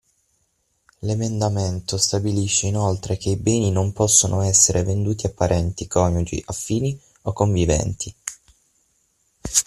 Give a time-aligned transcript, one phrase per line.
[1.03, 7.33] L'emendamento stabilisce inoltre che i beni non possono essere venduti a parenti, coniugi, affini o
[7.33, 8.15] conviventi.